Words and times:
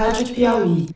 Rádio 0.00 0.28
Piauí. 0.28 0.88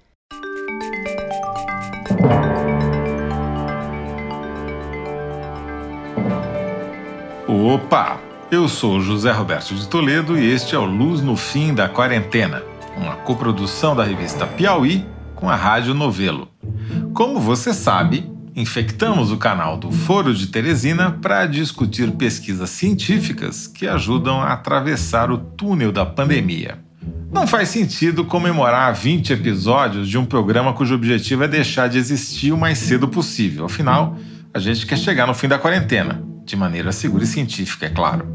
Opa! 7.46 8.19
Eu 8.51 8.67
sou 8.67 9.03
José 9.03 9.30
Roberto 9.30 9.75
de 9.75 9.87
Toledo 9.88 10.38
e 10.38 10.51
este 10.51 10.75
é 10.75 10.79
o 10.79 10.87
Luz 10.87 11.21
no 11.21 11.37
Fim 11.37 11.75
da 11.75 11.87
Quarentena, 11.87 12.62
uma 12.96 13.17
coprodução 13.17 13.95
da 13.95 14.03
revista 14.03 14.46
Piauí 14.46 15.04
com 15.34 15.50
a 15.50 15.54
Rádio 15.54 15.92
Novelo. 15.92 16.48
Como 17.12 17.39
você 17.39 17.75
sabe, 17.75 18.32
infectamos 18.57 19.30
o 19.30 19.36
canal 19.36 19.77
do 19.77 19.93
Foro 19.93 20.32
de 20.32 20.46
Teresina 20.46 21.11
para 21.11 21.45
discutir 21.45 22.11
pesquisas 22.12 22.71
científicas 22.71 23.66
que 23.66 23.86
ajudam 23.86 24.41
a 24.41 24.55
atravessar 24.55 25.30
o 25.30 25.36
túnel 25.36 25.93
da 25.93 26.07
pandemia. 26.07 26.84
Não 27.35 27.48
faz 27.48 27.69
sentido 27.69 28.25
comemorar 28.25 28.95
20 28.95 29.32
episódios 29.32 30.09
de 30.09 30.17
um 30.17 30.25
programa 30.25 30.72
cujo 30.72 30.95
objetivo 30.95 31.43
é 31.43 31.49
deixar 31.49 31.89
de 31.89 31.99
existir 31.99 32.52
o 32.52 32.56
mais 32.56 32.78
cedo 32.78 33.09
possível. 33.09 33.64
Afinal, 33.64 34.16
a 34.54 34.60
gente 34.60 34.86
quer 34.86 34.96
chegar 34.96 35.26
no 35.26 35.34
fim 35.34 35.48
da 35.48 35.59
quarentena, 35.59 36.23
de 36.45 36.54
maneira 36.54 36.92
segura 36.92 37.24
e 37.24 37.26
científica, 37.26 37.86
é 37.86 37.90
claro. 37.90 38.32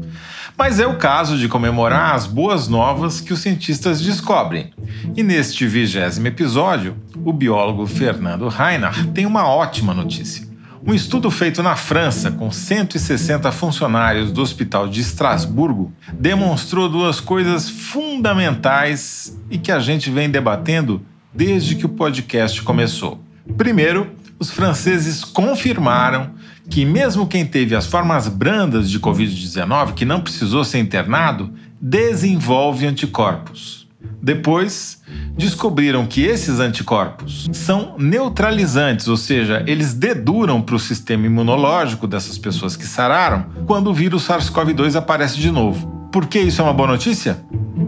Mas 0.56 0.78
é 0.78 0.86
o 0.86 0.98
caso 0.98 1.38
de 1.38 1.48
comemorar 1.48 2.14
as 2.14 2.26
boas 2.26 2.68
novas 2.68 3.22
que 3.22 3.32
os 3.32 3.40
cientistas 3.40 4.02
descobrem. 4.02 4.70
E 5.16 5.22
neste 5.22 5.66
vigésimo 5.66 6.26
episódio, 6.26 6.94
o 7.24 7.32
biólogo 7.32 7.86
Fernando 7.86 8.48
Reinhardt 8.48 9.08
tem 9.12 9.24
uma 9.24 9.48
ótima 9.48 9.94
notícia. 9.94 10.49
Um 10.82 10.94
estudo 10.94 11.30
feito 11.30 11.62
na 11.62 11.76
França 11.76 12.30
com 12.30 12.50
160 12.50 13.52
funcionários 13.52 14.32
do 14.32 14.40
Hospital 14.40 14.88
de 14.88 15.02
Estrasburgo 15.02 15.92
demonstrou 16.12 16.88
duas 16.88 17.20
coisas 17.20 17.68
fundamentais 17.68 19.38
e 19.50 19.58
que 19.58 19.70
a 19.70 19.78
gente 19.78 20.10
vem 20.10 20.30
debatendo 20.30 21.02
desde 21.34 21.74
que 21.74 21.84
o 21.84 21.90
podcast 21.90 22.62
começou. 22.62 23.20
Primeiro, 23.58 24.10
os 24.38 24.50
franceses 24.50 25.22
confirmaram 25.22 26.30
que, 26.70 26.86
mesmo 26.86 27.26
quem 27.26 27.44
teve 27.44 27.74
as 27.76 27.86
formas 27.86 28.26
brandas 28.26 28.90
de 28.90 28.98
Covid-19, 28.98 29.92
que 29.92 30.06
não 30.06 30.22
precisou 30.22 30.64
ser 30.64 30.78
internado, 30.78 31.52
desenvolve 31.78 32.86
anticorpos. 32.86 33.79
Depois, 34.22 35.00
descobriram 35.36 36.06
que 36.06 36.22
esses 36.22 36.60
anticorpos 36.60 37.48
são 37.52 37.94
neutralizantes, 37.98 39.08
ou 39.08 39.16
seja, 39.16 39.64
eles 39.66 39.94
deduram 39.94 40.60
para 40.60 40.74
o 40.74 40.78
sistema 40.78 41.26
imunológico 41.26 42.06
dessas 42.06 42.36
pessoas 42.36 42.76
que 42.76 42.86
sararam 42.86 43.46
quando 43.66 43.88
o 43.88 43.94
vírus 43.94 44.28
SARS-CoV-2 44.28 44.94
aparece 44.94 45.38
de 45.38 45.50
novo. 45.50 46.08
Por 46.12 46.26
que 46.26 46.38
isso 46.38 46.60
é 46.60 46.64
uma 46.64 46.74
boa 46.74 46.88
notícia? 46.88 47.38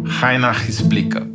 Reinhardt 0.05 0.71
explica. 0.71 1.27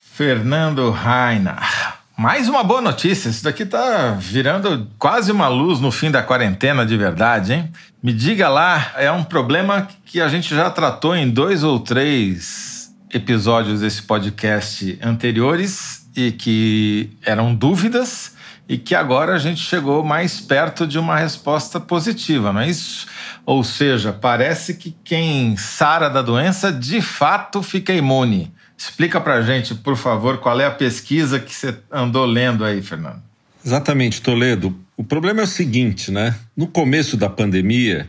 Fernando 0.00 0.90
Reinhardt. 0.90 1.98
Mais 2.16 2.48
uma 2.48 2.64
boa 2.64 2.80
notícia. 2.80 3.28
Isso 3.28 3.44
daqui 3.44 3.64
tá 3.64 4.16
virando 4.18 4.88
quase 4.98 5.30
uma 5.30 5.46
luz 5.46 5.78
no 5.78 5.92
fim 5.92 6.10
da 6.10 6.20
quarentena 6.20 6.84
de 6.84 6.96
verdade, 6.96 7.52
hein? 7.52 7.72
Me 8.02 8.12
diga 8.12 8.48
lá, 8.48 8.92
é 8.96 9.10
um 9.12 9.22
problema 9.22 9.86
que 10.04 10.20
a 10.20 10.28
gente 10.28 10.52
já 10.54 10.68
tratou 10.68 11.14
em 11.14 11.30
dois 11.30 11.62
ou 11.62 11.78
três 11.78 12.77
episódios 13.12 13.80
desse 13.80 14.02
podcast 14.02 14.98
anteriores 15.02 16.08
e 16.16 16.32
que 16.32 17.10
eram 17.24 17.54
dúvidas 17.54 18.36
e 18.68 18.76
que 18.76 18.94
agora 18.94 19.34
a 19.34 19.38
gente 19.38 19.60
chegou 19.60 20.04
mais 20.04 20.40
perto 20.40 20.86
de 20.86 20.98
uma 20.98 21.16
resposta 21.16 21.80
positiva, 21.80 22.52
não 22.52 22.60
é 22.60 22.68
isso? 22.68 23.06
Ou 23.46 23.64
seja, 23.64 24.12
parece 24.12 24.74
que 24.74 24.94
quem 25.02 25.56
sara 25.56 26.10
da 26.10 26.20
doença 26.20 26.70
de 26.70 27.00
fato 27.00 27.62
fica 27.62 27.94
imune. 27.94 28.52
Explica 28.76 29.20
pra 29.20 29.40
gente, 29.40 29.74
por 29.74 29.96
favor, 29.96 30.38
qual 30.38 30.60
é 30.60 30.66
a 30.66 30.70
pesquisa 30.70 31.40
que 31.40 31.54
você 31.54 31.74
andou 31.90 32.26
lendo 32.26 32.64
aí, 32.64 32.82
Fernando. 32.82 33.22
Exatamente, 33.64 34.20
Toledo. 34.20 34.78
O 34.96 35.02
problema 35.02 35.40
é 35.40 35.44
o 35.44 35.46
seguinte, 35.46 36.10
né? 36.10 36.34
No 36.56 36.66
começo 36.66 37.16
da 37.16 37.28
pandemia, 37.28 38.08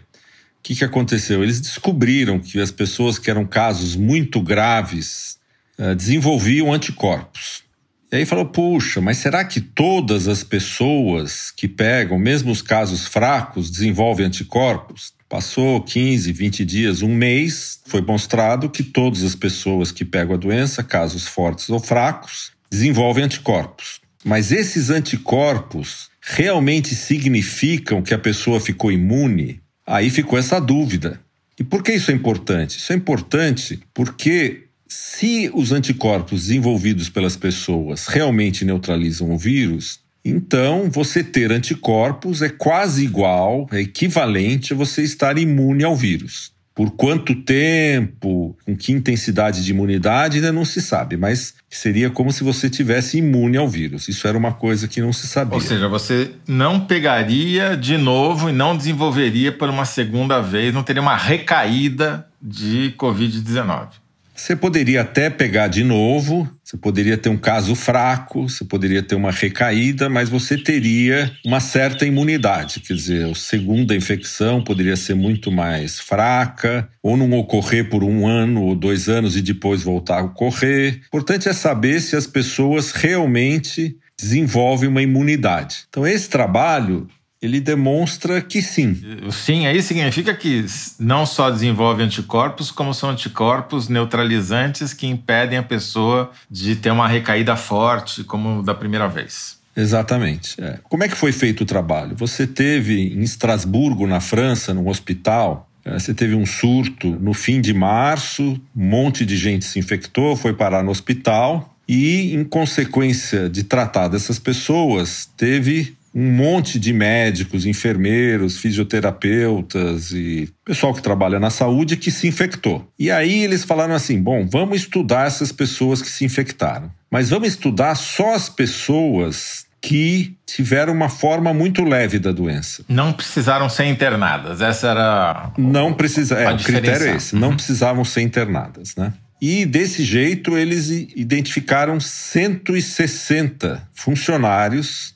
que, 0.70 0.76
que 0.76 0.86
aconteceu? 0.86 1.42
Eles 1.42 1.60
descobriram 1.60 2.40
que 2.40 2.60
as 2.60 2.70
pessoas 2.70 3.18
que 3.18 3.32
eram 3.32 3.44
casos 3.44 3.96
muito 3.96 4.40
graves 4.40 5.40
uh, 5.80 5.96
desenvolviam 5.96 6.72
anticorpos. 6.72 7.64
E 8.12 8.18
aí 8.18 8.26
falou: 8.26 8.46
puxa, 8.46 9.02
mas 9.02 9.18
será 9.18 9.44
que 9.44 9.60
todas 9.62 10.28
as 10.28 10.44
pessoas 10.44 11.50
que 11.50 11.68
pegam, 11.68 12.20
mesmo 12.20 12.52
os 12.52 12.62
casos 12.62 13.08
fracos, 13.08 13.72
desenvolvem 13.72 14.28
anticorpos? 14.28 15.12
Passou 15.28 15.82
15, 15.82 16.32
20 16.32 16.66
dias, 16.66 17.02
um 17.02 17.16
mês, 17.16 17.80
foi 17.86 18.02
mostrado 18.02 18.70
que 18.70 18.84
todas 18.84 19.24
as 19.24 19.34
pessoas 19.34 19.92
que 19.92 20.06
pegam 20.06 20.36
a 20.36 20.38
doença, 20.38 20.84
casos 20.84 21.28
fortes 21.28 21.68
ou 21.72 21.80
fracos, 21.80 22.52
desenvolvem 22.70 23.24
anticorpos. 23.24 24.02
Mas 24.24 24.52
esses 24.52 24.92
anticorpos 24.92 26.10
realmente 26.22 26.94
significam 26.94 28.04
que 28.04 28.14
a 28.14 28.20
pessoa 28.20 28.60
ficou 28.60 28.92
imune? 28.92 29.62
Aí 29.90 30.12
ficou 30.12 30.38
essa 30.38 30.62
dúvida. 30.62 31.20
E 31.60 31.64
por 31.64 31.82
que 31.82 31.92
isso 31.94 32.12
é 32.12 32.14
importante? 32.14 32.78
Isso 32.78 32.94
é 32.94 32.96
importante 32.96 33.80
porque 33.92 34.66
se 34.88 35.50
os 35.52 35.72
anticorpos 35.72 36.42
desenvolvidos 36.44 37.10
pelas 37.10 37.36
pessoas 37.36 38.06
realmente 38.06 38.64
neutralizam 38.64 39.32
o 39.32 39.38
vírus, 39.38 40.00
então 40.24 40.92
você 40.92 41.24
ter 41.24 41.52
anticorpos 41.52 42.44
é 42.44 42.50
quase 42.50 43.04
igual, 43.04 43.68
é 43.72 43.82
equivalente 43.82 44.74
a 44.74 44.76
você 44.76 45.02
estar 45.02 45.40
imune 45.40 45.84
ao 45.84 45.96
vírus. 45.96 46.52
Por 46.80 46.92
quanto 46.92 47.36
tempo, 47.36 48.58
com 48.66 48.74
que 48.74 48.94
intensidade 48.94 49.66
de 49.66 49.72
imunidade, 49.72 50.38
ainda 50.38 50.50
não 50.50 50.64
se 50.64 50.82
sabe, 50.82 51.18
mas 51.18 51.56
seria 51.70 52.10
como 52.10 52.32
se 52.32 52.42
você 52.42 52.70
tivesse 52.70 53.18
imune 53.18 53.58
ao 53.58 53.68
vírus. 53.68 54.08
Isso 54.08 54.26
era 54.26 54.38
uma 54.38 54.54
coisa 54.54 54.88
que 54.88 55.02
não 55.02 55.12
se 55.12 55.28
sabia. 55.28 55.56
Ou 55.56 55.60
seja, 55.60 55.90
você 55.90 56.32
não 56.48 56.80
pegaria 56.80 57.76
de 57.76 57.98
novo 57.98 58.50
e 58.50 58.54
não 58.54 58.78
desenvolveria 58.78 59.52
por 59.52 59.70
uma 59.70 59.84
segunda 59.84 60.40
vez, 60.40 60.74
não 60.74 60.82
teria 60.82 61.02
uma 61.02 61.18
recaída 61.18 62.26
de 62.42 62.96
Covid-19. 62.98 63.90
Você 64.40 64.56
poderia 64.56 65.02
até 65.02 65.30
pegar 65.30 65.68
de 65.68 65.84
novo, 65.84 66.50
você 66.64 66.78
poderia 66.78 67.18
ter 67.18 67.28
um 67.28 67.38
caso 67.38 67.76
fraco, 67.76 68.48
você 68.48 68.64
poderia 68.64 69.04
ter 69.04 69.14
uma 69.14 69.32
recaída, 69.32 70.08
mas 70.08 70.30
você 70.30 70.58
teria 70.58 71.30
uma 71.46 71.60
certa 71.60 72.06
imunidade. 72.06 72.80
Quer 72.80 72.94
dizer, 72.94 73.30
a 73.30 73.36
segunda 73.36 73.94
infecção 73.94 74.64
poderia 74.64 74.96
ser 74.96 75.14
muito 75.14 75.52
mais 75.52 76.00
fraca, 76.00 76.88
ou 77.04 77.18
não 77.18 77.38
ocorrer 77.38 77.90
por 77.90 78.02
um 78.02 78.26
ano 78.26 78.64
ou 78.64 78.76
dois 78.76 79.10
anos 79.10 79.36
e 79.36 79.42
depois 79.42 79.84
voltar 79.84 80.20
a 80.20 80.24
ocorrer. 80.24 81.02
O 81.14 81.18
importante 81.18 81.50
é 81.50 81.54
saber 81.54 82.00
se 82.00 82.16
as 82.16 82.26
pessoas 82.26 82.94
realmente 82.94 83.98
desenvolvem 84.18 84.88
uma 84.88 85.02
imunidade. 85.02 85.80
Então, 85.90 86.08
esse 86.08 86.30
trabalho 86.30 87.10
ele 87.42 87.60
demonstra 87.60 88.42
que 88.42 88.62
sim. 88.62 89.02
Sim 89.32 89.66
aí 89.66 89.82
significa 89.82 90.34
que 90.34 90.66
não 91.00 91.26
só 91.26 91.50
desenvolve 91.50 92.04
anticorpos, 92.04 92.70
como 92.70 92.94
são 92.94 93.10
anticorpos 93.10 93.88
neutralizantes 93.88 94.94
que 94.94 95.08
impedem 95.08 95.58
a 95.58 95.64
pessoa 95.64 96.32
de 96.52 96.76
ter 96.76 96.92
uma 96.92 97.08
recaída 97.08 97.56
forte, 97.56 98.24
como 98.24 98.62
da 98.62 98.74
primeira 98.74 99.08
vez. 99.08 99.58
Exatamente. 99.76 100.62
É. 100.62 100.80
Como 100.84 101.04
é 101.04 101.08
que 101.08 101.16
foi 101.16 101.32
feito 101.32 101.62
o 101.62 101.66
trabalho? 101.66 102.16
Você 102.18 102.46
teve 102.46 103.14
em 103.14 103.22
Estrasburgo, 103.22 104.06
na 104.06 104.20
França, 104.20 104.74
num 104.74 104.90
hospital, 104.90 105.70
é, 105.86 105.98
você 105.98 106.14
teve 106.14 106.36
um 106.36 106.46
surto 106.46 107.08
no 107.22 107.34
fim 107.34 107.62
de 107.62 107.74
março, 107.74 108.60
um 108.76 108.84
monte 108.84 109.26
de 109.26 109.38
gente 109.38 109.64
se 109.64 109.80
infectou, 109.80 110.36
foi 110.36 110.54
parar 110.54 110.84
no 110.84 110.92
hospital 110.92 111.74
e, 111.88 112.36
em 112.36 112.44
consequência 112.44 113.50
de 113.50 113.64
tratar 113.64 114.10
dessas 114.10 114.38
pessoas, 114.38 115.30
teve 115.38 115.96
um 116.14 116.32
monte 116.32 116.80
de 116.80 116.92
médicos, 116.92 117.66
enfermeiros, 117.66 118.58
fisioterapeutas 118.58 120.12
e 120.12 120.50
pessoal 120.66 120.94
que 120.94 121.02
trabalha 121.02 121.40
na 121.40 121.50
saúde 121.50 121.98
que 121.98 122.12
se 122.12 122.28
infectou. 122.28 122.88
E 122.98 123.12
aí 123.12 123.44
eles 123.44 123.64
falaram 123.64 123.94
assim: 123.94 124.22
bom, 124.22 124.48
vamos 124.48 124.82
estudar 124.82 125.28
essas 125.28 125.52
pessoas 125.52 126.02
que 126.02 126.10
se 126.10 126.26
infectaram, 126.26 126.92
mas 127.12 127.30
vamos 127.30 127.50
estudar 127.50 127.96
só 127.96 128.34
as 128.34 128.50
pessoas 128.50 129.68
que 129.82 130.36
tiveram 130.46 130.94
uma 130.94 131.10
forma 131.10 131.54
muito 131.54 131.84
leve 131.84 132.20
da 132.20 132.32
doença. 132.32 132.84
Não 132.88 133.14
precisaram 133.14 133.70
ser 133.70 133.86
internadas. 133.86 134.62
Essa 134.62 134.90
era 134.90 135.54
não 135.58 135.94
precisa. 135.94 136.36
É, 136.36 136.52
o 136.52 136.58
critério 136.58 137.08
é 137.08 137.16
esse. 137.16 137.34
Uhum. 137.34 137.40
Não 137.40 137.56
precisavam 137.56 138.04
ser 138.04 138.22
internadas, 138.22 138.96
né? 138.96 139.14
E 139.42 139.66
desse 139.66 140.04
jeito 140.04 140.58
eles 140.58 140.90
identificaram 140.90 141.98
160 141.98 143.88
funcionários 143.94 145.16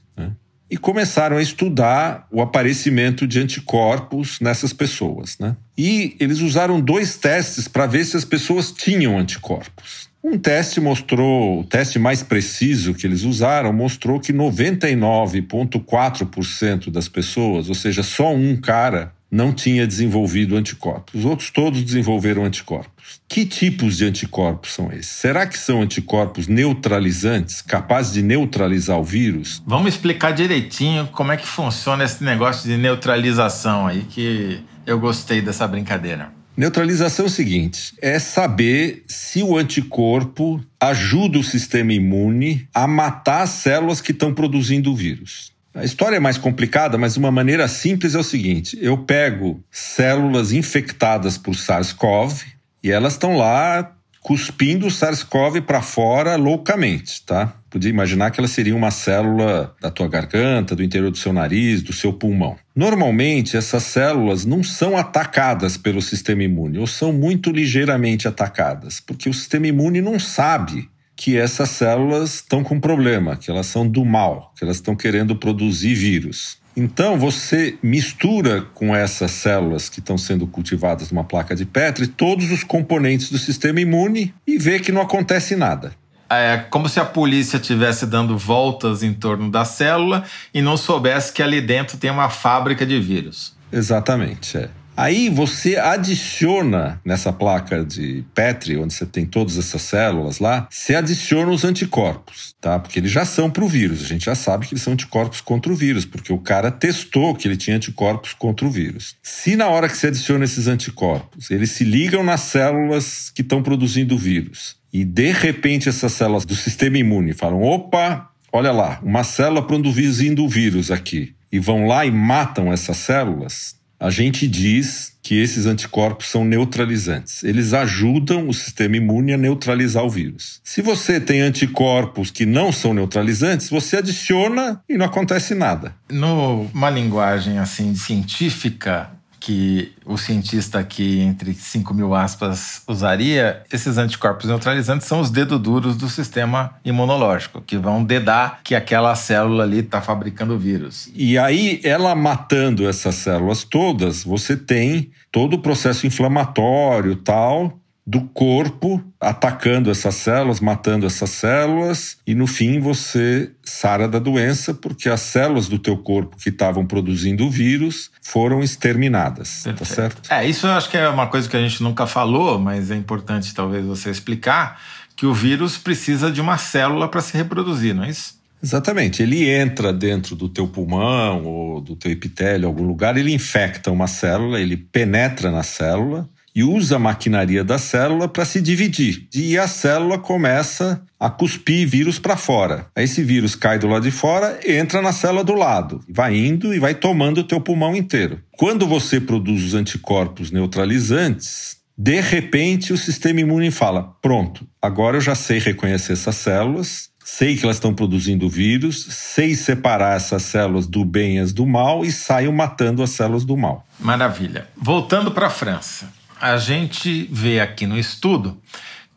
e 0.74 0.78
começaram 0.78 1.38
a 1.38 1.42
estudar 1.42 2.28
o 2.32 2.42
aparecimento 2.42 3.28
de 3.28 3.40
anticorpos 3.40 4.40
nessas 4.40 4.74
pessoas. 4.74 5.38
Né? 5.38 5.56
E 5.78 6.16
eles 6.20 6.40
usaram 6.40 6.82
dois 6.82 7.16
testes 7.16 7.68
para 7.68 7.86
ver 7.86 8.04
se 8.04 8.18
as 8.18 8.26
pessoas 8.26 8.72
tinham 8.72 9.20
anticorpos. 9.20 10.10
Um 10.24 10.36
teste 10.36 10.82
mostrou, 10.82 11.60
o 11.60 11.64
teste 11.64 12.00
mais 12.00 12.24
preciso 12.24 12.96
que 12.96 13.06
eles 13.06 13.22
usaram, 13.22 13.72
mostrou 13.72 14.20
que 14.20 14.34
99,4% 14.34 16.90
das 16.90 17.08
pessoas, 17.08 17.70
ou 17.70 17.76
seja, 17.76 18.02
só 18.02 18.34
um 18.34 18.60
cara, 18.60 19.14
não 19.34 19.52
tinha 19.52 19.88
desenvolvido 19.88 20.56
anticorpos. 20.56 21.16
Os 21.16 21.26
outros 21.26 21.50
todos 21.50 21.82
desenvolveram 21.82 22.46
anticorpos. 22.46 23.20
Que 23.28 23.48
tipos 23.48 23.98
de 23.98 24.06
anticorpos 24.06 24.74
são 24.74 24.92
esses? 24.92 25.08
Será 25.08 25.48
que 25.48 25.58
são 25.58 25.82
anticorpos 25.82 26.48
neutralizantes, 26.48 27.60
capazes 27.60 28.14
de 28.14 28.22
neutralizar 28.22 29.00
o 29.00 29.04
vírus? 29.04 29.64
Vamos 29.66 29.96
explicar 29.96 30.34
direitinho 30.34 31.08
como 31.08 31.32
é 31.32 31.38
que 31.38 31.48
funciona 31.48 32.04
esse 32.04 32.24
negócio 32.24 32.70
de 32.70 32.78
neutralização 32.78 33.88
aí, 33.88 34.04
que 34.04 34.60
eu 34.86 35.00
gostei 35.00 35.42
dessa 35.42 35.68
brincadeira. 35.68 36.32
Neutralização 36.56 37.26
é 37.26 37.28
o 37.28 37.32
seguinte: 37.32 37.96
é 38.00 38.20
saber 38.20 39.04
se 39.08 39.42
o 39.42 39.58
anticorpo 39.58 40.64
ajuda 40.80 41.40
o 41.40 41.44
sistema 41.44 41.92
imune 41.92 42.68
a 42.72 42.86
matar 42.86 43.42
as 43.42 43.50
células 43.50 44.00
que 44.00 44.12
estão 44.12 44.32
produzindo 44.32 44.92
o 44.92 44.96
vírus. 44.96 45.53
A 45.74 45.84
história 45.84 46.18
é 46.18 46.20
mais 46.20 46.38
complicada, 46.38 46.98
mas 46.98 47.18
uma 47.18 47.32
maneira 47.32 47.68
simples 47.68 48.14
é 48.14 48.20
o 48.20 48.24
seguinte: 48.24 48.78
eu 48.82 48.98
pego 48.98 49.64
células 49.72 50.52
infectadas 50.52 51.38
por 51.38 51.56
SARS-CoV 51.56 52.44
e 52.84 52.92
elas 52.92 53.14
estão 53.14 53.36
lá 53.36 53.96
cuspindo 54.22 54.88
o 54.88 54.92
SARS-CoV 54.92 55.62
para 55.62 55.82
fora 55.82 56.36
loucamente, 56.38 57.26
tá? 57.26 57.54
Podia 57.70 57.90
imaginar 57.90 58.32
que 58.32 58.40
ela 58.40 58.48
seria 58.48 58.76
uma 58.76 58.92
célula 58.92 59.76
da 59.82 59.90
tua 59.90 60.08
garganta, 60.08 60.76
do 60.76 60.84
interior 60.84 61.12
do 61.12 61.18
seu 61.18 61.34
nariz, 61.34 61.82
do 61.82 61.92
seu 61.92 62.14
pulmão. 62.14 62.56
Normalmente, 62.76 63.58
essas 63.58 63.84
células 63.84 64.46
não 64.46 64.64
são 64.64 64.96
atacadas 64.96 65.76
pelo 65.76 66.02
sistema 66.02 66.44
imune, 66.44 66.78
ou 66.78 66.88
são 66.88 67.12
muito 67.12 67.52
ligeiramente 67.52 68.28
atacadas, 68.28 69.00
porque 69.00 69.28
o 69.28 69.34
sistema 69.34 69.68
imune 69.68 70.02
não 70.02 70.20
sabe 70.20 70.88
que 71.16 71.38
essas 71.38 71.70
células 71.70 72.36
estão 72.36 72.64
com 72.64 72.80
problema, 72.80 73.36
que 73.36 73.50
elas 73.50 73.68
são 73.68 73.88
do 73.88 74.04
mal, 74.04 74.52
que 74.58 74.64
elas 74.64 74.78
estão 74.78 74.96
querendo 74.96 75.36
produzir 75.36 75.94
vírus. 75.94 76.58
Então, 76.76 77.18
você 77.20 77.78
mistura 77.84 78.62
com 78.74 78.96
essas 78.96 79.30
células 79.30 79.90
que 79.90 80.00
estão 80.00 80.18
sendo 80.18 80.48
cultivadas 80.48 81.12
numa 81.12 81.24
placa 81.24 81.56
de 81.56 81.66
Petri 81.66 82.08
todos 82.08 82.52
os 82.52 82.64
componentes 82.64 83.30
do 83.30 83.38
sistema 83.38 83.80
imune 83.80 84.34
e 84.48 84.58
vê 84.58 84.80
que 84.80 84.92
não 84.92 85.02
acontece 85.02 85.56
nada. 85.56 85.92
É 86.30 86.58
como 86.58 86.90
se 86.90 87.00
a 87.00 87.06
polícia 87.06 87.58
estivesse 87.58 88.08
dando 88.08 88.36
voltas 88.36 89.04
em 89.04 89.14
torno 89.14 89.52
da 89.52 89.64
célula 89.64 90.24
e 90.52 90.64
não 90.64 90.76
soubesse 90.76 91.32
que 91.32 91.44
ali 91.44 91.62
dentro 91.62 91.98
tem 91.98 92.10
uma 92.10 92.30
fábrica 92.30 92.86
de 92.86 93.00
vírus. 93.00 93.56
Exatamente, 93.72 94.58
é. 94.58 94.70
Aí 94.96 95.28
você 95.28 95.76
adiciona 95.76 97.02
nessa 97.04 97.34
placa 97.34 97.84
de 97.84 98.24
Petri, 98.36 98.78
onde 98.78 98.94
você 98.94 99.08
tem 99.08 99.26
todas 99.26 99.58
essas 99.58 99.82
células 99.82 100.38
lá, 100.38 100.68
você 100.70 100.94
adiciona 100.94 101.52
os 101.52 101.64
anticorpos, 101.64 102.56
tá? 102.62 102.78
Porque 102.78 103.00
eles 103.00 103.10
já 103.10 103.26
são 103.26 103.50
para 103.50 103.64
o 103.64 103.68
vírus. 103.68 104.04
A 104.04 104.08
gente 104.08 104.26
já 104.26 104.36
sabe 104.36 104.68
que 104.68 104.74
eles 104.74 104.84
são 104.84 104.94
anticorpos 104.94 105.42
contra 105.42 105.74
o 105.74 105.76
vírus, 105.76 106.06
porque 106.06 106.32
o 106.32 106.38
cara 106.38 106.70
testou 106.70 107.34
que 107.34 107.48
ele 107.48 107.58
tinha 107.58 107.76
anticorpos 107.76 108.34
contra 108.34 108.68
o 108.68 108.70
vírus. 108.70 109.16
Se 109.24 109.56
na 109.56 109.68
hora 109.68 109.90
que 109.90 109.98
você 109.98 110.08
adiciona 110.08 110.46
esses 110.46 110.68
anticorpos, 110.68 111.50
eles 111.50 111.72
se 111.72 111.84
ligam 111.84 112.24
nas 112.24 112.42
células 112.42 113.32
que 113.34 113.42
estão 113.42 113.64
produzindo 113.64 114.14
o 114.14 114.18
vírus, 114.18 114.76
e 114.92 115.04
de 115.04 115.32
repente 115.32 115.90
essas 115.90 116.14
células 116.14 116.46
do 116.46 116.56
sistema 116.56 117.00
imune 117.00 117.34
falam: 117.34 117.64
opa, 117.64 118.30
olha 118.52 118.72
lá, 118.72 119.00
uma 119.02 119.24
célula 119.24 119.66
produzindo 119.66 120.44
o 120.44 120.50
vírus 120.50 120.92
aqui, 120.92 121.34
e 121.52 121.58
vão 121.58 121.88
lá 121.88 122.06
e 122.06 122.12
matam 122.12 122.72
essas 122.72 122.98
células 122.98 123.82
a 124.04 124.10
gente 124.10 124.46
diz 124.50 125.14
que 125.24 125.42
esses 125.42 125.66
anticorpos 125.66 126.28
são 126.28 126.44
neutralizantes. 126.44 127.42
Eles 127.42 127.74
ajudam 127.74 128.50
o 128.50 128.54
sistema 128.54 128.98
imune 128.98 129.32
a 129.32 129.38
neutralizar 129.38 130.04
o 130.04 130.10
vírus. 130.10 130.60
Se 130.62 130.82
você 130.82 131.22
tem 131.22 131.40
anticorpos 131.40 132.30
que 132.30 132.46
não 132.46 132.74
são 132.74 132.94
neutralizantes, 132.94 133.70
você 133.70 133.96
adiciona 133.96 134.82
e 134.90 134.98
não 134.98 135.06
acontece 135.06 135.56
nada. 135.56 135.96
Numa 136.12 136.90
linguagem 136.90 137.60
assim 137.60 137.96
científica, 137.96 139.10
que 139.44 139.92
o 140.06 140.18
cientista 140.18 140.80
aqui, 140.80 141.20
entre 141.20 141.54
5 141.54 141.94
mil 141.94 142.16
aspas, 142.16 142.82
usaria, 142.88 143.62
esses 143.70 143.98
anticorpos 143.98 144.46
neutralizantes 144.46 145.06
são 145.06 145.20
os 145.20 145.30
dedos 145.30 145.60
duros 145.60 145.98
do 145.98 146.08
sistema 146.08 146.76
imunológico, 146.86 147.60
que 147.60 147.78
vão 147.78 148.02
dedar 148.02 148.62
que 148.64 148.74
aquela 148.74 149.14
célula 149.16 149.66
ali 149.66 149.80
está 149.80 150.02
fabricando 150.02 150.58
vírus. 150.58 151.12
E 151.14 151.38
aí, 151.38 151.82
ela 151.84 152.16
matando 152.16 152.88
essas 152.88 153.16
células 153.16 153.66
todas, 153.66 154.24
você 154.24 154.56
tem 154.56 155.12
todo 155.30 155.56
o 155.56 155.62
processo 155.62 156.08
inflamatório 156.08 157.18
tal, 157.18 157.78
do 158.06 158.22
corpo 158.22 159.02
atacando 159.20 159.90
essas 159.90 160.16
células, 160.16 160.60
matando 160.60 161.06
essas 161.06 161.30
células, 161.30 162.18
e 162.28 162.36
no 162.36 162.46
fim 162.46 162.80
você 162.80 163.52
sara 163.64 164.08
da 164.08 164.20
doença 164.20 164.74
porque 164.74 165.08
as 165.08 165.22
células 165.22 165.70
do 165.70 165.80
teu 165.80 165.98
corpo 165.98 166.36
que 166.36 166.50
estavam 166.50 166.86
produzindo 166.86 167.46
o 167.46 167.50
vírus 167.50 168.12
foram 168.22 168.62
exterminadas, 168.62 169.64
tá 169.64 169.74
Perfeito. 169.74 169.90
tá 169.90 169.96
certo? 169.96 170.32
É, 170.32 170.46
isso 170.48 170.68
eu 170.68 170.72
acho 170.72 170.90
que 170.90 170.98
é 170.98 171.08
uma 171.08 171.28
coisa 171.28 171.48
que 171.48 171.56
a 171.56 171.62
gente 171.62 171.82
nunca 171.82 172.06
falou, 172.06 172.60
mas 172.60 172.92
é 172.92 172.96
importante 172.96 173.54
talvez 173.54 173.86
você 173.86 174.10
explicar 174.10 174.82
que 175.16 175.26
o 175.26 175.34
vírus 175.34 175.78
precisa 175.78 176.30
de 176.30 176.42
uma 176.42 176.58
célula 176.58 177.08
para 177.08 177.22
se 177.22 177.38
reproduzir, 177.38 177.96
não 177.96 178.04
é 178.04 178.10
isso? 178.10 178.42
Exatamente. 178.62 179.22
Ele 179.22 179.50
entra 179.50 179.92
dentro 179.92 180.38
do 180.38 180.48
teu 180.48 180.68
pulmão 180.68 181.44
ou 181.44 181.82
do 181.82 181.98
teu 181.98 182.12
epitélio, 182.12 182.68
algum 182.68 182.84
lugar, 182.84 183.18
ele 183.18 183.34
infecta 183.34 183.92
uma 183.92 184.08
célula, 184.08 184.60
ele 184.60 184.78
penetra 184.78 185.52
na 185.52 185.64
célula 185.64 186.30
e 186.56 186.64
usa 186.64 186.98
a 186.98 187.00
maquinaria 187.00 187.64
da 187.64 187.78
célula 187.78 188.28
para 188.28 188.46
se 188.46 188.62
dividir. 188.62 189.28
E 189.34 189.58
a 189.58 189.68
célula 189.68 190.20
começa 190.20 191.02
a 191.20 191.30
cuspir 191.30 191.88
vírus 191.88 192.20
para 192.20 192.38
fora. 192.38 192.88
Aí 192.96 193.06
esse 193.06 193.24
vírus 193.24 193.56
cai 193.56 193.80
do 193.80 193.88
lado 193.88 194.04
de 194.04 194.12
fora, 194.12 194.60
entra 194.66 195.02
na 195.02 195.12
célula 195.12 195.44
do 195.44 195.54
lado, 195.54 196.02
vai 196.08 196.36
indo 196.36 196.74
e 196.74 196.80
vai 196.80 196.94
tomando 196.94 197.40
o 197.40 197.44
teu 197.44 197.60
pulmão 197.60 197.96
inteiro. 197.96 198.40
Quando 198.58 198.86
você 198.86 199.20
produz 199.20 199.64
os 199.64 199.74
anticorpos 199.74 200.52
neutralizantes, 200.52 201.78
de 201.98 202.20
repente 202.20 202.92
o 202.92 202.98
sistema 202.98 203.40
imune 203.40 203.72
fala: 203.72 204.16
"Pronto, 204.22 204.68
agora 204.82 205.18
eu 205.18 205.22
já 205.22 205.36
sei 205.36 205.60
reconhecer 205.60 206.14
essas 206.14 206.36
células, 206.36 207.10
sei 207.24 207.56
que 207.56 207.64
elas 207.64 207.78
estão 207.78 207.94
produzindo 207.94 208.50
vírus, 208.50 209.06
sei 209.10 209.56
separar 209.56 210.18
essas 210.18 210.44
células 210.44 210.88
do 210.88 211.06
bem 211.06 211.38
e 211.38 211.40
as 211.40 211.54
do 211.54 211.66
mal 211.66 212.04
e 212.04 212.12
saio 212.12 212.52
matando 212.52 213.02
as 213.02 213.12
células 213.12 213.46
do 213.46 213.56
mal. 213.56 213.88
Maravilha. 214.00 214.68
Voltando 214.76 215.32
para 215.32 215.48
a 215.48 215.50
França 215.50 216.12
a 216.44 216.58
gente 216.58 217.24
vê 217.32 217.62
aqui 217.62 217.88
no 217.88 217.98
estudo 217.98 218.62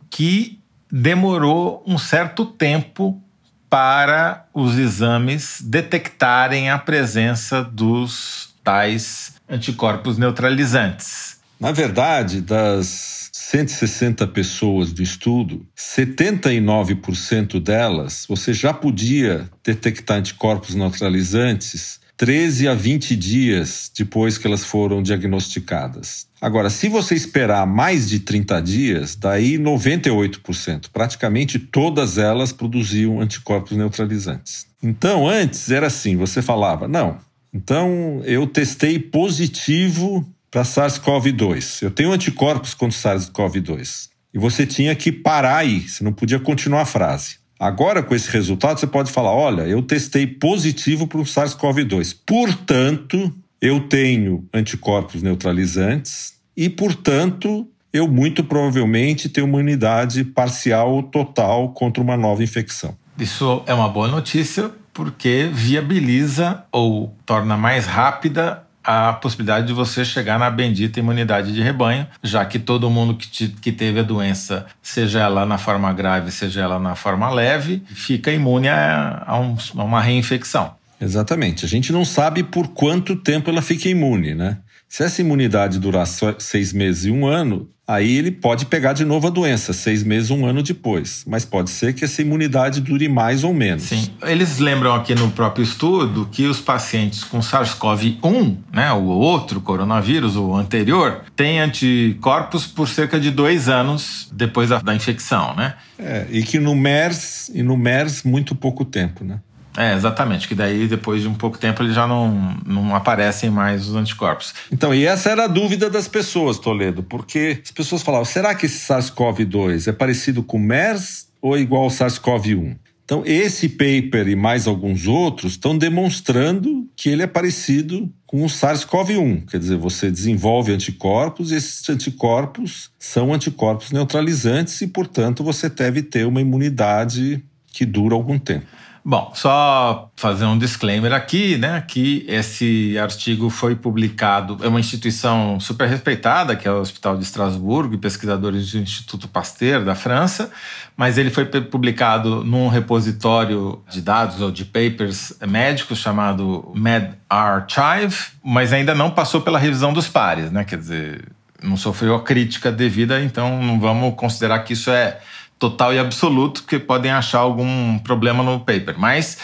que 0.09 0.61
demorou 0.89 1.83
um 1.85 1.99
certo 1.99 2.47
tempo 2.47 3.21
para 3.69 4.47
os 4.55 4.79
exames 4.79 5.61
detectarem 5.61 6.71
a 6.71 6.79
presença 6.79 7.65
dos 7.65 8.55
tais 8.63 9.35
anticorpos 9.49 10.17
neutralizantes. 10.17 11.41
Na 11.59 11.73
verdade, 11.73 12.41
das 12.41 13.29
160 13.33 14.25
pessoas 14.29 14.93
do 14.93 15.03
estudo, 15.03 15.67
79% 15.77 17.59
delas 17.59 18.25
você 18.29 18.55
já 18.55 18.73
podia 18.73 19.51
detectar 19.65 20.19
anticorpos 20.19 20.77
neutralizantes 20.77 21.99
13 22.17 22.69
a 22.69 22.75
20 22.75 23.15
dias 23.15 23.91
depois 23.97 24.39
que 24.39 24.47
elas 24.47 24.65
foram 24.65 25.03
diagnosticadas. 25.03 26.27
Agora, 26.41 26.71
se 26.71 26.89
você 26.89 27.15
esperar 27.15 27.67
mais 27.67 28.09
de 28.09 28.21
30 28.21 28.61
dias, 28.63 29.17
daí 29.17 29.59
98%, 29.59 30.87
praticamente 30.93 31.59
todas 31.59 32.17
elas 32.17 32.53
produziam 32.53 33.21
anticorpos 33.21 33.77
neutralizantes. 33.77 34.67
Então, 34.83 35.29
antes 35.29 35.71
era 35.71 35.89
assim, 35.89 36.17
você 36.17 36.41
falava: 36.41 36.89
"Não, 36.89 37.19
então 37.53 38.23
eu 38.25 38.47
testei 38.47 38.99
positivo 38.99 40.27
para 40.51 40.63
SARS-CoV-2. 40.63 41.83
Eu 41.83 41.91
tenho 41.91 42.13
anticorpos 42.13 42.73
contra 42.73 42.97
SARS-CoV-2." 42.97 44.09
E 44.33 44.39
você 44.39 44.67
tinha 44.67 44.95
que 44.95 45.11
parar 45.11 45.59
aí, 45.59 45.81
você 45.81 46.05
não 46.05 46.13
podia 46.13 46.39
continuar 46.39 46.83
a 46.83 46.87
frase. 46.87 47.37
Agora, 47.59 48.03
com 48.03 48.15
esse 48.15 48.31
resultado, 48.31 48.79
você 48.79 48.87
pode 48.87 49.11
falar: 49.11 49.33
olha, 49.33 49.63
eu 49.63 49.83
testei 49.83 50.27
positivo 50.27 51.07
para 51.07 51.19
o 51.19 51.25
SARS-CoV-2. 51.25 52.17
Portanto, 52.27 53.33
eu 53.61 53.81
tenho 53.81 54.47
anticorpos 54.53 55.23
neutralizantes 55.23 56.35
e, 56.57 56.69
portanto, 56.69 57.67
eu 57.93 58.07
muito 58.07 58.45
provavelmente 58.45 59.29
tenho 59.29 59.47
uma 59.47 59.59
imunidade 59.59 60.23
parcial 60.25 60.93
ou 60.93 61.03
total 61.03 61.71
contra 61.71 62.03
uma 62.03 62.17
nova 62.17 62.43
infecção. 62.43 62.97
Isso 63.19 63.63
é 63.67 63.73
uma 63.73 63.89
boa 63.89 64.09
notícia 64.09 64.71
porque 64.93 65.49
viabiliza 65.53 66.65
ou 66.71 67.15
torna 67.25 67.57
mais 67.57 67.87
rápida 67.87 68.66
a 68.87 69.13
possibilidade 69.13 69.67
de 69.67 69.73
você 69.73 70.05
chegar 70.05 70.39
na 70.39 70.49
bendita 70.49 71.01
imunidade 71.01 71.53
de 71.53 71.61
rebanho, 71.61 72.07
já 72.23 72.45
que 72.45 72.57
todo 72.57 72.89
mundo 72.89 73.17
que, 73.17 73.29
te, 73.29 73.49
que 73.49 73.73
teve 73.73 73.99
a 73.99 74.03
doença, 74.05 74.65
seja 74.81 75.21
ela 75.21 75.45
na 75.45 75.59
forma 75.59 75.93
grave, 75.93 76.31
seja 76.31 76.61
ela 76.63 76.79
na 76.79 76.95
forma 76.95 77.29
leve, 77.29 77.83
fica 77.89 78.31
imune 78.31 78.69
a, 78.69 79.25
a, 79.27 79.41
um, 79.41 79.57
a 79.77 79.83
uma 79.83 80.01
reinfecção. 80.01 80.75
Exatamente. 81.01 81.65
A 81.65 81.69
gente 81.69 81.93
não 81.93 82.05
sabe 82.05 82.43
por 82.43 82.69
quanto 82.69 83.17
tempo 83.17 83.51
ela 83.51 83.61
fica 83.61 83.89
imune, 83.89 84.35
né? 84.35 84.59
Se 84.89 85.03
essa 85.03 85.21
imunidade 85.21 85.79
durar 85.79 86.07
seis 86.07 86.73
meses 86.73 87.07
e 87.07 87.11
um 87.11 87.27
ano, 87.27 87.69
aí 87.87 88.17
ele 88.17 88.31
pode 88.31 88.67
pegar 88.67 88.93
de 88.93 89.05
novo 89.05 89.27
a 89.27 89.31
doença, 89.31 89.73
seis 89.73 90.03
meses, 90.03 90.31
um 90.31 90.47
ano 90.47 90.63
depois. 90.63 91.25
Mas 91.27 91.45
pode 91.45 91.71
ser 91.71 91.93
que 91.93 92.05
essa 92.05 92.23
imunidade 92.23 92.81
dure 92.81 93.09
mais 93.09 93.45
ou 93.45 93.53
menos. 93.53 93.85
Sim. 93.85 94.11
Eles 94.23 94.59
lembram 94.59 94.95
aqui 94.95 95.15
no 95.15 95.31
próprio 95.31 95.63
estudo 95.63 96.29
que 96.31 96.47
os 96.47 96.61
pacientes 96.61 97.25
com 97.25 97.41
SARS-CoV-1, 97.41 98.57
né, 98.73 98.93
o 98.93 99.05
outro 99.05 99.61
coronavírus, 99.61 100.37
o 100.37 100.55
anterior, 100.55 101.25
têm 101.35 101.61
anticorpos 101.61 102.67
por 102.67 102.89
cerca 102.89 103.21
de 103.21 103.31
dois 103.31 103.69
anos 103.69 104.29
depois 104.33 104.69
da, 104.69 104.79
da 104.79 104.95
infecção, 104.95 105.55
né? 105.55 105.75
É, 105.99 106.27
e 106.31 106.43
que 106.43 106.59
no 106.59 106.75
MERS, 106.75 107.51
e 107.55 107.63
no 107.63 107.77
MERS, 107.77 108.23
muito 108.23 108.55
pouco 108.55 108.85
tempo, 108.85 109.25
né? 109.25 109.41
É, 109.77 109.95
exatamente, 109.95 110.49
que 110.49 110.55
daí 110.55 110.89
depois 110.89 111.21
de 111.21 111.29
um 111.29 111.35
pouco 111.35 111.59
tempo 111.59 111.83
eles 111.83 111.95
já 111.95 112.07
não, 112.07 112.57
não 112.65 112.97
aparecem 112.97 113.51
mais 113.51 113.87
os 113.89 113.95
anticorpos. 113.95 114.55
Então, 114.73 114.95
e 114.95 115.05
essa 115.05 115.31
era 115.31 115.45
a 115.45 115.49
dúvida 115.49 115.91
das 115.91 116.09
pessoas, 116.09 116.59
Toledo, 116.59 117.03
porque 117.03 117.61
as 117.63 117.71
pessoas 117.71 118.03
falavam: 118.03 118.25
será 118.25 118.55
que 118.55 118.67
esse 118.67 118.87
SARS-CoV-2 118.87 119.89
é 119.89 119.93
parecido 119.93 120.43
com 120.43 120.57
o 120.57 120.61
MERS 120.61 121.29
ou 121.43 121.59
igual 121.59 121.85
ao 121.85 121.91
SARS-CoV-1? 121.91 122.77
Então, 123.05 123.23
esse 123.25 123.69
paper 123.69 124.27
e 124.27 124.35
mais 124.35 124.67
alguns 124.67 125.07
outros 125.07 125.53
estão 125.53 125.79
demonstrando 125.79 126.89
que 126.97 127.09
ele 127.09 127.23
é 127.23 127.27
parecido 127.27 128.13
com 128.27 128.45
o 128.45 128.49
SARS-CoV-1. 128.49 129.47
Quer 129.49 129.59
dizer, 129.61 129.77
você 129.77 130.11
desenvolve 130.11 130.73
anticorpos 130.73 131.53
e 131.53 131.55
esses 131.55 131.89
anticorpos 131.89 132.91
são 132.99 133.33
anticorpos 133.33 133.93
neutralizantes 133.93 134.81
e, 134.81 134.89
portanto, 134.89 135.45
você 135.45 135.69
deve 135.69 136.03
ter 136.03 136.27
uma 136.27 136.41
imunidade 136.41 137.45
que 137.73 137.87
dura 137.87 138.15
algum 138.17 138.39
tempo. 138.41 138.67
Bom, 139.09 139.31
só 139.37 140.11
fazer 140.17 140.47
um 140.47 140.59
disclaimer 140.59 141.13
aqui, 141.13 141.57
né? 141.57 141.81
Que 141.87 142.25
esse 142.27 142.99
artigo 142.99 143.49
foi 143.49 143.77
publicado, 143.77 144.59
é 144.65 144.67
uma 144.67 144.81
instituição 144.81 145.61
super 145.61 145.87
respeitada, 145.89 146.57
que 146.57 146.67
é 146.67 146.73
o 146.73 146.81
Hospital 146.81 147.17
de 147.17 147.23
Estrasburgo, 147.23 147.95
e 147.95 147.99
pesquisadores 147.99 148.73
do 148.73 148.79
Instituto 148.79 149.29
Pasteur 149.29 149.85
da 149.85 149.95
França, 149.95 150.51
mas 150.97 151.19
ele 151.19 151.31
foi 151.31 151.45
publicado 151.45 152.43
num 152.43 152.67
repositório 152.67 153.81
de 153.89 154.03
dados 154.03 154.41
ou 154.41 154.51
de 154.51 154.65
papers 154.65 155.35
médicos 155.47 155.99
chamado 155.99 156.73
MedArchive, 156.75 158.33
mas 158.43 158.73
ainda 158.73 158.93
não 158.93 159.13
passou 159.13 159.41
pela 159.41 159.61
revisão 159.61 159.93
dos 159.93 160.09
pares, 160.09 160.51
né? 160.51 160.65
Quer 160.65 160.79
dizer, 160.79 161.29
não 161.63 161.77
sofreu 161.77 162.17
a 162.17 162.25
crítica 162.25 162.73
devida, 162.73 163.23
então 163.23 163.63
não 163.63 163.79
vamos 163.79 164.17
considerar 164.17 164.59
que 164.65 164.73
isso 164.73 164.91
é 164.91 165.21
total 165.59 165.95
e 165.95 165.99
absoluto, 165.99 166.65
que 166.65 166.79
podem 166.79 167.11
achar 167.11 167.39
algum 167.39 167.99
problema 167.99 168.43
no 168.43 168.61
paper. 168.61 168.99
Mas 168.99 169.39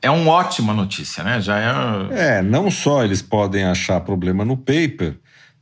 é 0.00 0.10
uma 0.10 0.30
ótima 0.30 0.72
notícia, 0.72 1.24
né? 1.24 1.40
Já 1.40 1.58
é... 2.10 2.38
é, 2.38 2.42
não 2.42 2.70
só 2.70 3.04
eles 3.04 3.22
podem 3.22 3.64
achar 3.64 4.00
problema 4.00 4.44
no 4.44 4.56
paper, 4.56 5.16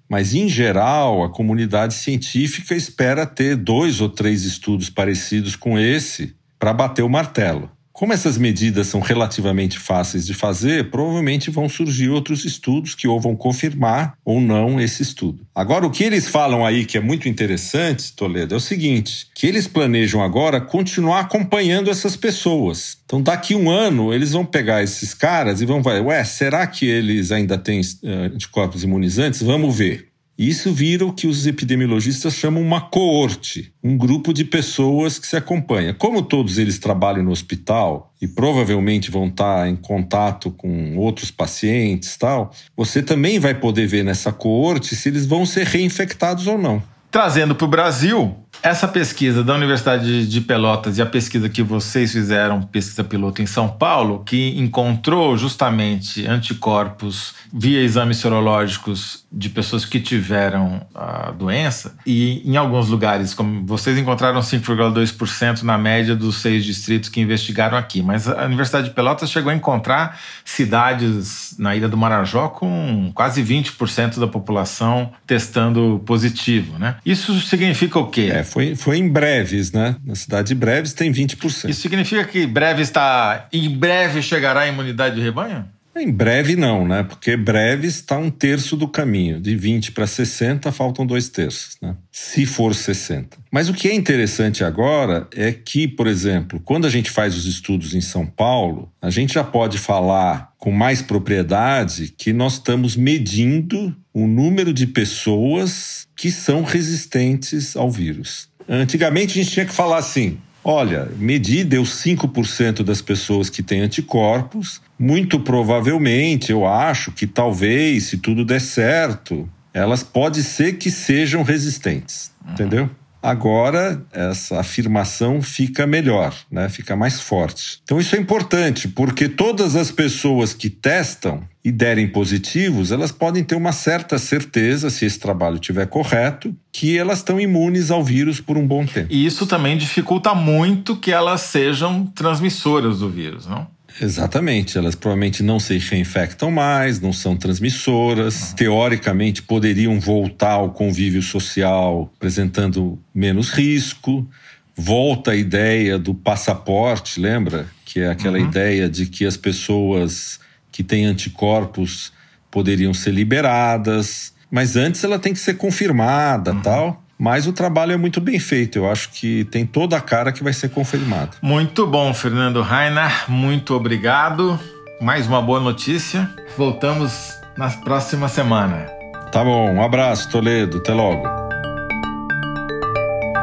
mas 0.08 0.34
em 0.34 0.48
geral 0.48 1.24
a 1.24 1.30
comunidade 1.30 1.94
científica 1.94 2.74
espera 2.74 3.26
ter 3.26 3.56
dois 3.56 4.00
ou 4.00 4.08
três 4.08 4.44
estudos 4.44 4.90
parecidos 4.90 5.56
com 5.56 5.78
esse 5.78 6.36
para 6.58 6.72
bater 6.72 7.02
o 7.02 7.08
martelo. 7.08 7.70
Como 7.94 8.12
essas 8.12 8.36
medidas 8.36 8.88
são 8.88 8.98
relativamente 8.98 9.78
fáceis 9.78 10.26
de 10.26 10.34
fazer, 10.34 10.90
provavelmente 10.90 11.48
vão 11.48 11.68
surgir 11.68 12.08
outros 12.08 12.44
estudos 12.44 12.92
que 12.92 13.06
ou 13.06 13.20
vão 13.20 13.36
confirmar 13.36 14.18
ou 14.24 14.40
não 14.40 14.80
esse 14.80 15.00
estudo. 15.00 15.46
Agora, 15.54 15.86
o 15.86 15.90
que 15.92 16.02
eles 16.02 16.26
falam 16.26 16.66
aí 16.66 16.84
que 16.84 16.98
é 16.98 17.00
muito 17.00 17.28
interessante, 17.28 18.12
Toledo, 18.12 18.52
é 18.52 18.56
o 18.56 18.60
seguinte: 18.60 19.28
que 19.32 19.46
eles 19.46 19.68
planejam 19.68 20.20
agora 20.20 20.60
continuar 20.60 21.20
acompanhando 21.20 21.88
essas 21.88 22.16
pessoas. 22.16 22.98
Então, 23.04 23.22
daqui 23.22 23.54
um 23.54 23.70
ano, 23.70 24.12
eles 24.12 24.32
vão 24.32 24.44
pegar 24.44 24.82
esses 24.82 25.14
caras 25.14 25.60
e 25.60 25.64
vão 25.64 25.80
ver, 25.80 26.02
ué, 26.02 26.24
será 26.24 26.66
que 26.66 26.86
eles 26.86 27.30
ainda 27.30 27.56
têm 27.56 27.80
uh, 27.80 28.34
anticorpos 28.34 28.82
imunizantes? 28.82 29.40
Vamos 29.40 29.72
ver. 29.78 30.13
Isso 30.36 30.72
vira 30.72 31.06
o 31.06 31.12
que 31.12 31.28
os 31.28 31.46
epidemiologistas 31.46 32.34
chamam 32.34 32.60
uma 32.60 32.80
coorte, 32.80 33.72
um 33.82 33.96
grupo 33.96 34.32
de 34.32 34.44
pessoas 34.44 35.16
que 35.16 35.28
se 35.28 35.36
acompanha. 35.36 35.94
Como 35.94 36.22
todos 36.22 36.58
eles 36.58 36.78
trabalham 36.78 37.22
no 37.22 37.30
hospital 37.30 38.12
e 38.20 38.26
provavelmente 38.26 39.12
vão 39.12 39.28
estar 39.28 39.68
em 39.68 39.76
contato 39.76 40.50
com 40.50 40.96
outros 40.96 41.30
pacientes, 41.30 42.16
tal, 42.16 42.52
você 42.76 43.00
também 43.00 43.38
vai 43.38 43.54
poder 43.54 43.86
ver 43.86 44.02
nessa 44.02 44.32
coorte 44.32 44.96
se 44.96 45.08
eles 45.08 45.24
vão 45.24 45.46
ser 45.46 45.66
reinfectados 45.66 46.48
ou 46.48 46.58
não. 46.58 46.82
Trazendo 47.12 47.54
para 47.54 47.64
o 47.64 47.68
Brasil, 47.68 48.34
essa 48.64 48.88
pesquisa 48.88 49.44
da 49.44 49.54
Universidade 49.54 50.26
de 50.26 50.40
Pelotas 50.40 50.96
e 50.96 51.02
a 51.02 51.06
pesquisa 51.06 51.50
que 51.50 51.62
vocês 51.62 52.12
fizeram, 52.12 52.62
pesquisa 52.62 53.04
piloto 53.04 53.42
em 53.42 53.46
São 53.46 53.68
Paulo, 53.68 54.24
que 54.24 54.58
encontrou 54.58 55.36
justamente 55.36 56.26
anticorpos 56.26 57.34
via 57.52 57.82
exames 57.82 58.16
sorológicos 58.16 59.26
de 59.30 59.50
pessoas 59.50 59.84
que 59.84 60.00
tiveram 60.00 60.80
a 60.94 61.30
doença, 61.32 61.94
e 62.06 62.40
em 62.42 62.56
alguns 62.56 62.88
lugares, 62.88 63.34
como 63.34 63.66
vocês 63.66 63.98
encontraram 63.98 64.40
5,2% 64.40 65.62
na 65.62 65.76
média 65.76 66.16
dos 66.16 66.36
seis 66.36 66.64
distritos 66.64 67.10
que 67.10 67.20
investigaram 67.20 67.76
aqui, 67.76 68.02
mas 68.02 68.26
a 68.26 68.46
Universidade 68.46 68.88
de 68.88 68.94
Pelotas 68.94 69.30
chegou 69.30 69.50
a 69.52 69.54
encontrar 69.54 70.18
cidades 70.42 71.54
na 71.58 71.76
Ilha 71.76 71.88
do 71.88 71.98
Marajó 71.98 72.48
com 72.48 73.12
quase 73.14 73.42
20% 73.42 74.18
da 74.18 74.26
população 74.26 75.12
testando 75.26 76.02
positivo, 76.06 76.78
né? 76.78 76.96
Isso 77.04 77.38
significa 77.40 77.98
o 77.98 78.06
quê? 78.06 78.30
É, 78.32 78.42
foi, 78.54 78.76
foi 78.76 78.98
em 78.98 79.08
Breves, 79.08 79.72
né? 79.72 79.96
Na 80.06 80.14
cidade 80.14 80.46
de 80.46 80.54
Breves 80.54 80.92
tem 80.92 81.12
20%. 81.12 81.68
Isso 81.68 81.80
significa 81.80 82.22
que 82.22 82.46
Breves 82.46 82.86
está. 82.86 83.48
Em 83.52 83.68
breve 83.68 84.22
chegará 84.22 84.60
a 84.60 84.68
imunidade 84.68 85.16
de 85.16 85.20
rebanho? 85.20 85.68
Em 85.96 86.10
breve 86.10 86.56
não, 86.56 86.86
né? 86.86 87.04
Porque 87.04 87.36
breve 87.36 87.86
está 87.86 88.18
um 88.18 88.30
terço 88.30 88.76
do 88.76 88.88
caminho. 88.88 89.40
De 89.40 89.54
20 89.54 89.92
para 89.92 90.06
60, 90.06 90.72
faltam 90.72 91.06
dois 91.06 91.28
terços, 91.28 91.76
né? 91.80 91.94
Se 92.10 92.44
for 92.44 92.74
60. 92.74 93.38
Mas 93.50 93.68
o 93.68 93.74
que 93.74 93.88
é 93.88 93.94
interessante 93.94 94.64
agora 94.64 95.28
é 95.34 95.52
que, 95.52 95.86
por 95.86 96.06
exemplo, 96.06 96.60
quando 96.64 96.86
a 96.86 96.90
gente 96.90 97.10
faz 97.10 97.36
os 97.36 97.46
estudos 97.46 97.94
em 97.94 98.00
São 98.00 98.26
Paulo, 98.26 98.90
a 99.00 99.08
gente 99.10 99.34
já 99.34 99.44
pode 99.44 99.78
falar 99.78 100.52
com 100.58 100.72
mais 100.72 101.00
propriedade 101.00 102.12
que 102.16 102.32
nós 102.32 102.54
estamos 102.54 102.96
medindo 102.96 103.94
o 104.12 104.26
número 104.26 104.72
de 104.72 104.86
pessoas 104.86 106.08
que 106.16 106.30
são 106.30 106.62
resistentes 106.62 107.76
ao 107.76 107.90
vírus. 107.90 108.48
Antigamente 108.68 109.38
a 109.38 109.42
gente 109.42 109.52
tinha 109.52 109.66
que 109.66 109.72
falar 109.72 109.98
assim: 109.98 110.38
Olha, 110.64 111.10
medir 111.18 111.64
deu 111.64 111.82
5% 111.82 112.82
das 112.82 113.02
pessoas 113.02 113.50
que 113.50 113.62
têm 113.62 113.82
anticorpos. 113.82 114.80
Muito 114.98 115.38
provavelmente, 115.38 116.50
eu 116.50 116.66
acho 116.66 117.12
que 117.12 117.26
talvez, 117.26 118.04
se 118.04 118.16
tudo 118.16 118.44
der 118.44 118.60
certo, 118.60 119.48
elas 119.74 120.02
pode 120.02 120.42
ser 120.42 120.78
que 120.78 120.90
sejam 120.90 121.42
resistentes, 121.42 122.32
uhum. 122.44 122.52
entendeu? 122.52 122.90
Agora, 123.22 124.02
essa 124.12 124.60
afirmação 124.60 125.40
fica 125.40 125.86
melhor, 125.86 126.34
né? 126.50 126.68
fica 126.68 126.94
mais 126.94 127.20
forte. 127.20 127.80
Então, 127.82 127.98
isso 127.98 128.14
é 128.14 128.18
importante, 128.18 128.86
porque 128.86 129.28
todas 129.28 129.76
as 129.76 129.90
pessoas 129.90 130.52
que 130.52 130.68
testam 130.68 131.42
e 131.64 131.72
derem 131.72 132.06
positivos, 132.06 132.92
elas 132.92 133.10
podem 133.10 133.42
ter 133.42 133.54
uma 133.54 133.72
certa 133.72 134.18
certeza, 134.18 134.90
se 134.90 135.06
esse 135.06 135.18
trabalho 135.18 135.54
estiver 135.54 135.86
correto, 135.86 136.54
que 136.70 136.98
elas 136.98 137.18
estão 137.18 137.40
imunes 137.40 137.90
ao 137.90 138.04
vírus 138.04 138.38
por 138.38 138.58
um 138.58 138.66
bom 138.66 138.84
tempo. 138.84 139.06
E 139.10 139.24
isso 139.24 139.46
também 139.46 139.78
dificulta 139.78 140.34
muito 140.34 140.94
que 140.94 141.10
elas 141.10 141.40
sejam 141.40 142.04
transmissoras 142.14 142.98
do 142.98 143.08
vírus, 143.08 143.46
não? 143.46 143.66
Exatamente, 143.98 144.76
elas 144.76 144.94
provavelmente 144.94 145.42
não 145.42 145.58
se 145.60 145.78
reinfectam 145.78 146.50
mais, 146.50 147.00
não 147.00 147.12
são 147.12 147.36
transmissoras, 147.36 148.50
uhum. 148.50 148.56
teoricamente 148.56 149.40
poderiam 149.40 149.98
voltar 150.00 150.54
ao 150.54 150.70
convívio 150.70 151.22
social 151.22 152.12
apresentando 152.16 152.98
menos 153.14 153.50
risco. 153.50 154.28
Volta 154.76 155.30
a 155.30 155.36
ideia 155.36 155.96
do 155.96 156.12
passaporte, 156.12 157.20
lembra? 157.20 157.68
Que 157.84 158.00
é 158.00 158.08
aquela 158.08 158.36
uhum. 158.36 158.44
ideia 158.44 158.88
de 158.88 159.06
que 159.06 159.24
as 159.24 159.36
pessoas 159.36 160.40
que 160.74 160.82
têm 160.82 161.06
anticorpos 161.06 162.12
poderiam 162.50 162.92
ser 162.92 163.12
liberadas, 163.12 164.34
mas 164.50 164.74
antes 164.74 165.04
ela 165.04 165.20
tem 165.20 165.32
que 165.32 165.38
ser 165.38 165.54
confirmada, 165.54 166.50
uhum. 166.52 166.60
tal. 166.62 167.02
Mas 167.16 167.46
o 167.46 167.52
trabalho 167.52 167.92
é 167.92 167.96
muito 167.96 168.20
bem 168.20 168.40
feito. 168.40 168.78
Eu 168.78 168.90
acho 168.90 169.10
que 169.10 169.44
tem 169.44 169.64
toda 169.64 169.96
a 169.96 170.00
cara 170.00 170.32
que 170.32 170.42
vai 170.42 170.52
ser 170.52 170.70
confirmado. 170.70 171.36
Muito 171.40 171.86
bom, 171.86 172.12
Fernando 172.12 172.60
Rainer. 172.60 173.30
Muito 173.30 173.72
obrigado. 173.72 174.58
Mais 175.00 175.28
uma 175.28 175.40
boa 175.40 175.60
notícia. 175.60 176.28
Voltamos 176.58 177.38
na 177.56 177.70
próxima 177.70 178.28
semana. 178.28 178.88
Tá 179.30 179.44
bom. 179.44 179.74
Um 179.74 179.82
abraço, 179.82 180.28
Toledo. 180.28 180.78
Até 180.78 180.92
logo. 180.92 181.22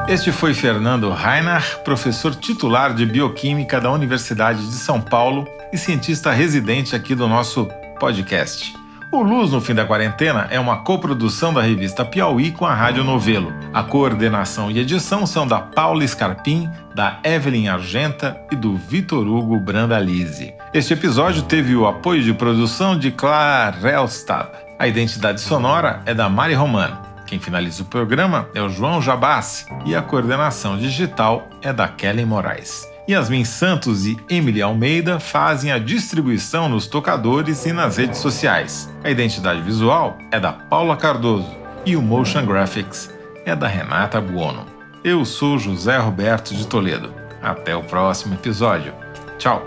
Este 0.10 0.34
foi 0.34 0.54
Fernando 0.54 1.10
Rainer, 1.12 1.80
professor 1.86 2.36
titular 2.36 2.94
de 2.94 3.06
Bioquímica 3.06 3.80
da 3.80 3.90
Universidade 3.90 4.68
de 4.68 4.76
São 4.76 5.00
Paulo 5.00 5.48
e 5.72 5.78
cientista 5.78 6.32
residente 6.32 6.96
aqui 6.96 7.16
do 7.16 7.28
nosso 7.28 7.68
podcast. 8.00 8.74
O 9.12 9.22
Luz 9.22 9.51
no 9.51 9.60
Fim 9.60 9.74
da 9.74 9.84
Quarentena 9.84 10.48
é 10.50 10.58
uma 10.58 10.84
coprodução 10.84 11.54
da 11.54 11.62
revista 11.62 12.06
Piauí 12.06 12.51
com 12.51 12.66
a 12.66 12.74
Rádio 12.74 13.04
Novelo. 13.04 13.54
A 13.74 13.84
coordenação 13.84 14.72
e 14.72 14.80
edição 14.80 15.28
são 15.28 15.46
da 15.46 15.60
Paula 15.60 16.08
Scarpim, 16.08 16.70
da 16.96 17.20
Evelyn 17.22 17.68
Argenta 17.68 18.40
e 18.50 18.56
do 18.56 18.78
Vitor 18.78 19.28
Hugo 19.28 19.60
Brandalize. 19.60 20.54
Este 20.74 20.94
episódio 20.94 21.42
teve 21.44 21.75
o 21.75 21.86
apoio 21.86 22.24
de 22.24 22.34
produção 22.34 22.98
de 22.98 23.12
Clara. 23.12 23.75
A 24.80 24.88
identidade 24.88 25.42
sonora 25.42 26.01
é 26.06 26.13
da 26.13 26.30
Mari 26.30 26.54
Romano. 26.54 26.98
Quem 27.28 27.38
finaliza 27.38 27.84
o 27.84 27.86
programa 27.86 28.48
é 28.56 28.62
o 28.62 28.70
João 28.70 29.01
Jabassi 29.01 29.66
e 29.86 29.94
a 29.94 30.01
coordenação 30.01 30.78
digital 30.78 31.48
é 31.62 31.74
da 31.74 31.88
Kelly 31.88 32.25
Moraes. 32.25 32.91
Yasmin 33.10 33.43
Santos 33.43 34.05
e 34.05 34.17
Emily 34.29 34.62
Almeida 34.62 35.20
fazem 35.20 35.72
a 35.72 35.79
distribuição 35.79 36.70
nos 36.70 36.88
tocadores 36.88 37.65
e 37.65 37.74
nas 37.74 37.98
redes 37.98 38.20
sociais. 38.20 38.89
A 39.03 39.10
identidade 39.10 39.62
visual 39.62 40.17
é 40.31 40.39
da 40.39 40.53
Paula 40.53 40.96
Cardoso 40.96 41.50
e 41.86 41.96
o 41.96 42.01
Motion 42.01 42.46
Graphics 42.46 43.10
é 43.46 43.55
da 43.55 43.67
Renata 43.67 44.22
Buono. 44.22 44.65
Eu 45.03 45.25
sou 45.25 45.58
José 45.58 45.98
Roberto 45.98 46.53
de 46.53 46.67
Toledo. 46.67 47.13
Até 47.41 47.75
o 47.75 47.84
próximo 47.84 48.36
episódio. 48.36 48.93
Tchau! 49.39 49.65